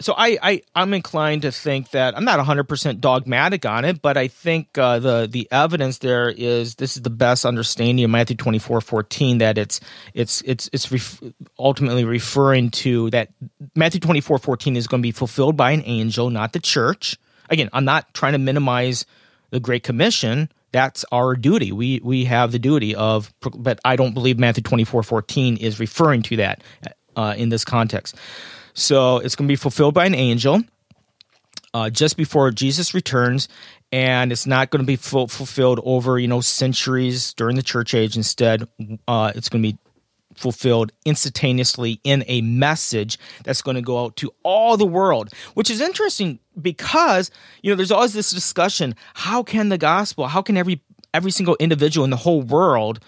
so 0.00 0.14
I, 0.16 0.38
I 0.42 0.62
I'm 0.74 0.92
inclined 0.94 1.42
to 1.42 1.52
think 1.52 1.90
that 1.90 2.16
I'm 2.16 2.24
not 2.24 2.38
100 2.38 2.64
percent 2.64 3.00
dogmatic 3.00 3.64
on 3.64 3.84
it, 3.84 4.02
but 4.02 4.16
I 4.16 4.28
think 4.28 4.76
uh, 4.76 4.98
the 4.98 5.28
the 5.30 5.48
evidence 5.50 5.98
there 5.98 6.28
is 6.30 6.76
this 6.76 6.96
is 6.96 7.02
the 7.02 7.10
best 7.10 7.44
understanding 7.44 8.04
of 8.04 8.10
Matthew 8.10 8.36
24 8.36 8.80
14 8.80 9.38
that 9.38 9.58
it's 9.58 9.80
it's 10.12 10.40
it's 10.42 10.68
it's 10.72 10.90
ref- 10.90 11.22
ultimately 11.58 12.04
referring 12.04 12.70
to 12.70 13.10
that 13.10 13.30
Matthew 13.74 14.00
24 14.00 14.38
14 14.38 14.76
is 14.76 14.86
going 14.86 15.00
to 15.00 15.06
be 15.06 15.12
fulfilled 15.12 15.56
by 15.56 15.70
an 15.70 15.82
angel, 15.84 16.30
not 16.30 16.52
the 16.52 16.60
church. 16.60 17.16
Again, 17.50 17.68
I'm 17.72 17.84
not 17.84 18.12
trying 18.14 18.32
to 18.32 18.38
minimize 18.38 19.06
the 19.50 19.60
Great 19.60 19.82
Commission. 19.82 20.50
That's 20.72 21.04
our 21.12 21.36
duty. 21.36 21.70
We 21.70 22.00
we 22.02 22.24
have 22.24 22.50
the 22.50 22.58
duty 22.58 22.96
of, 22.96 23.32
but 23.40 23.78
I 23.84 23.94
don't 23.94 24.12
believe 24.12 24.38
Matthew 24.38 24.62
24 24.62 25.04
14 25.04 25.56
is 25.58 25.78
referring 25.78 26.22
to 26.22 26.36
that 26.36 26.62
uh, 27.14 27.34
in 27.36 27.48
this 27.48 27.64
context. 27.64 28.16
So 28.74 29.18
it's 29.18 29.36
going 29.36 29.48
to 29.48 29.52
be 29.52 29.56
fulfilled 29.56 29.94
by 29.94 30.06
an 30.06 30.14
angel. 30.14 30.62
uh, 31.74 31.90
just 31.90 32.16
before 32.16 32.50
Jesus 32.50 32.94
returns, 32.94 33.48
and 33.92 34.32
it's 34.32 34.46
not 34.46 34.70
going 34.70 34.82
to 34.82 34.86
be 34.86 34.96
full, 34.96 35.28
fulfilled 35.28 35.80
over 35.84 36.18
you 36.18 36.28
know 36.28 36.40
centuries 36.40 37.34
during 37.34 37.56
the 37.56 37.62
church 37.62 37.94
age. 37.94 38.16
Instead, 38.16 38.68
uh, 39.08 39.32
it's 39.34 39.48
going 39.48 39.62
to 39.62 39.72
be 39.72 39.78
fulfilled 40.34 40.92
instantaneously 41.04 42.00
in 42.04 42.24
a 42.26 42.40
message 42.42 43.18
that's 43.44 43.62
going 43.62 43.76
to 43.76 43.82
go 43.82 44.04
out 44.04 44.16
to 44.16 44.32
all 44.42 44.76
the 44.76 44.86
world, 44.86 45.30
which 45.54 45.70
is 45.70 45.80
interesting 45.80 46.38
because 46.60 47.30
you 47.62 47.70
know 47.70 47.76
there's 47.76 47.92
always 47.92 48.14
this 48.14 48.30
discussion: 48.30 48.94
how 49.14 49.42
can 49.42 49.68
the 49.68 49.78
gospel, 49.78 50.28
how 50.28 50.42
can 50.42 50.56
every 50.56 50.80
every 51.12 51.30
single 51.32 51.56
individual 51.60 52.04
in 52.04 52.10
the 52.10 52.16
whole 52.16 52.42
world 52.42 53.00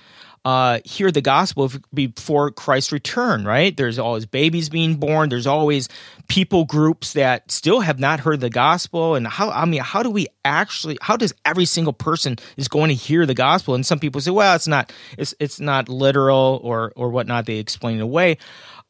uh, 0.46 0.78
hear 0.84 1.10
the 1.10 1.20
gospel 1.20 1.72
before 1.92 2.52
Christ's 2.52 2.92
return, 2.92 3.44
right? 3.44 3.76
There's 3.76 3.98
always 3.98 4.26
babies 4.26 4.68
being 4.68 4.94
born. 4.94 5.28
There's 5.28 5.48
always 5.48 5.88
people 6.28 6.64
groups 6.64 7.14
that 7.14 7.50
still 7.50 7.80
have 7.80 7.98
not 7.98 8.20
heard 8.20 8.38
the 8.38 8.48
gospel. 8.48 9.16
And 9.16 9.26
how, 9.26 9.50
I 9.50 9.64
mean, 9.64 9.80
how 9.80 10.04
do 10.04 10.10
we 10.10 10.28
actually, 10.44 10.98
how 11.02 11.16
does 11.16 11.34
every 11.44 11.64
single 11.64 11.92
person 11.92 12.36
is 12.56 12.68
going 12.68 12.90
to 12.90 12.94
hear 12.94 13.26
the 13.26 13.34
gospel? 13.34 13.74
And 13.74 13.84
some 13.84 13.98
people 13.98 14.20
say, 14.20 14.30
well, 14.30 14.54
it's 14.54 14.68
not, 14.68 14.92
it's, 15.18 15.34
it's 15.40 15.58
not 15.58 15.88
literal 15.88 16.60
or, 16.62 16.92
or 16.94 17.10
whatnot. 17.10 17.46
They 17.46 17.56
explain 17.56 17.96
it 17.96 18.02
away. 18.02 18.38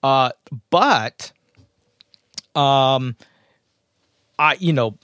Uh, 0.02 0.32
but, 0.68 1.32
um, 2.54 3.16
I, 4.38 4.58
you 4.60 4.74
know, 4.74 4.98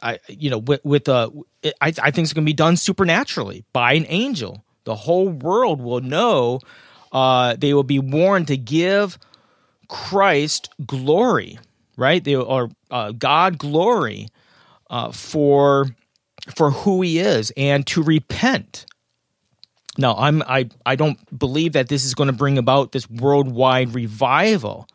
I, 0.00 0.20
you 0.28 0.48
know, 0.48 0.58
with, 0.58 0.84
with 0.84 1.08
uh, 1.08 1.30
I, 1.64 1.72
I 1.80 2.12
think 2.12 2.18
it's 2.18 2.32
going 2.32 2.44
to 2.44 2.48
be 2.48 2.52
done 2.52 2.76
supernaturally 2.76 3.64
by 3.72 3.94
an 3.94 4.06
angel 4.08 4.64
the 4.84 4.94
whole 4.94 5.28
world 5.28 5.80
will 5.80 6.00
know. 6.00 6.60
Uh, 7.12 7.56
they 7.56 7.74
will 7.74 7.82
be 7.82 7.98
warned 7.98 8.48
to 8.48 8.56
give 8.56 9.18
Christ 9.88 10.70
glory, 10.86 11.58
right? 11.96 12.24
They 12.24 12.34
are 12.34 12.68
uh, 12.90 13.12
God 13.12 13.58
glory 13.58 14.28
uh, 14.88 15.12
for 15.12 15.88
for 16.54 16.70
who 16.70 17.02
He 17.02 17.18
is, 17.18 17.52
and 17.56 17.86
to 17.88 18.02
repent. 18.02 18.86
Now, 19.98 20.14
I'm 20.16 20.42
I 20.42 20.70
I 20.86 20.96
don't 20.96 21.18
believe 21.38 21.74
that 21.74 21.88
this 21.88 22.04
is 22.04 22.14
going 22.14 22.28
to 22.28 22.32
bring 22.32 22.56
about 22.56 22.92
this 22.92 23.08
worldwide 23.10 23.94
revival, 23.94 24.88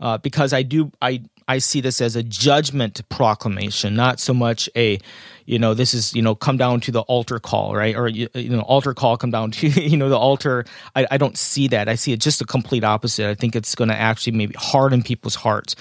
uh, 0.00 0.18
because 0.18 0.52
I 0.52 0.62
do 0.62 0.92
I 1.00 1.22
I 1.48 1.58
see 1.58 1.80
this 1.80 2.00
as 2.02 2.14
a 2.14 2.22
judgment 2.22 3.00
proclamation, 3.08 3.94
not 3.94 4.20
so 4.20 4.34
much 4.34 4.68
a, 4.76 4.98
you 5.46 5.58
know, 5.58 5.72
this 5.72 5.94
is, 5.94 6.14
you 6.14 6.20
know, 6.20 6.34
come 6.34 6.58
down 6.58 6.80
to 6.82 6.92
the 6.92 7.00
altar 7.02 7.38
call, 7.38 7.74
right? 7.74 7.96
Or, 7.96 8.06
you 8.06 8.28
know, 8.34 8.60
altar 8.60 8.92
call, 8.92 9.16
come 9.16 9.30
down 9.30 9.50
to, 9.52 9.68
you 9.80 9.96
know, 9.96 10.10
the 10.10 10.18
altar. 10.18 10.66
I, 10.94 11.06
I 11.10 11.16
don't 11.16 11.38
see 11.38 11.68
that. 11.68 11.88
I 11.88 11.94
see 11.94 12.12
it 12.12 12.20
just 12.20 12.38
the 12.38 12.44
complete 12.44 12.84
opposite. 12.84 13.28
I 13.28 13.34
think 13.34 13.56
it's 13.56 13.74
going 13.74 13.88
to 13.88 13.96
actually 13.96 14.36
maybe 14.36 14.54
harden 14.58 15.02
people's 15.02 15.34
hearts. 15.34 15.74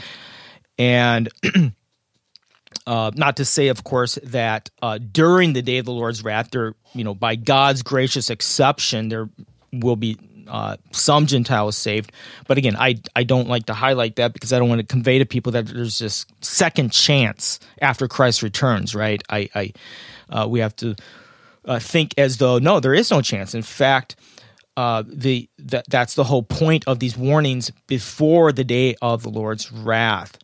And, 0.80 1.30
Uh, 2.86 3.12
not 3.16 3.38
to 3.38 3.44
say, 3.44 3.68
of 3.68 3.84
course, 3.84 4.18
that 4.24 4.70
uh, 4.82 4.98
during 4.98 5.52
the 5.52 5.62
day 5.62 5.78
of 5.78 5.86
the 5.86 5.92
Lord's 5.92 6.24
wrath, 6.24 6.52
there, 6.52 6.74
you 6.94 7.04
know, 7.04 7.14
by 7.14 7.36
God's 7.36 7.82
gracious 7.82 8.30
exception, 8.30 9.10
there 9.10 9.30
will 9.74 9.98
be 9.98 10.18
uh, 10.50 10.78
some 10.92 11.26
Gentiles 11.26 11.78
saved. 11.78 12.12
But 12.48 12.58
again, 12.58 12.76
I 12.78 13.00
I 13.16 13.24
don't 13.24 13.48
like 13.48 13.66
to 13.68 13.74
highlight 13.74 14.16
that 14.18 14.34
because 14.34 14.54
I 14.54 14.60
don't 14.60 14.70
want 14.70 14.82
to 14.82 14.88
convey 14.88 15.20
to 15.20 15.26
people 15.26 15.52
that 15.54 15.68
there's 15.68 16.00
this 16.00 16.26
second 16.42 16.92
chance 16.92 17.60
after 17.82 18.08
Christ 18.08 18.44
returns. 18.44 18.96
Right? 18.96 19.22
I 19.30 19.50
I 19.56 19.74
uh, 20.30 20.48
we 20.48 20.60
have 20.60 20.76
to 20.78 20.96
uh, 21.66 21.80
think 21.80 22.14
as 22.18 22.38
though 22.38 22.60
no, 22.60 22.80
there 22.80 22.94
is 22.94 23.12
no 23.12 23.22
chance. 23.22 23.54
In 23.54 23.64
fact. 23.64 24.16
Uh, 24.76 25.02
the 25.08 25.50
that 25.58 25.84
that's 25.90 26.14
the 26.14 26.24
whole 26.24 26.44
point 26.44 26.84
of 26.86 27.00
these 27.00 27.18
warnings 27.18 27.72
before 27.88 28.52
the 28.52 28.64
day 28.64 28.96
of 29.02 29.24
the 29.24 29.30
Lord's 29.30 29.72
wrath. 29.72 30.38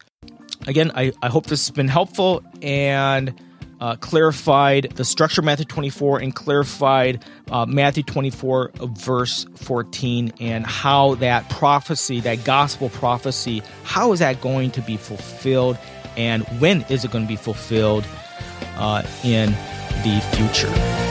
Again, 0.65 0.91
I, 0.95 1.12
I 1.22 1.29
hope 1.29 1.45
this 1.45 1.67
has 1.67 1.75
been 1.75 1.88
helpful 1.88 2.43
and 2.62 3.39
uh, 3.83 3.97
clarified 3.97 4.89
the 4.95 5.03
structure 5.03 5.41
of 5.41 5.45
Matthew 5.45 5.65
24 5.65 6.19
and 6.19 6.33
clarified 6.33 7.25
uh, 7.51 7.65
Matthew 7.65 8.01
24, 8.03 8.71
verse 8.75 9.45
14, 9.58 10.31
and 10.39 10.65
how 10.65 11.15
that 11.15 11.49
prophecy, 11.49 12.21
that 12.21 12.45
gospel 12.45 12.88
prophecy, 12.88 13.62
how 13.84 14.13
is 14.13 14.19
that 14.19 14.39
going 14.39 14.71
to 14.71 14.81
be 14.81 14.95
fulfilled 14.95 15.77
and 16.15 16.43
when 16.62 16.84
is 16.84 17.03
it 17.03 17.12
going 17.12 17.25
to 17.25 17.27
be 17.27 17.36
fulfilled 17.36 18.05
uh, 18.77 19.03
in 19.25 19.51
the 20.03 20.21
future? 20.31 21.02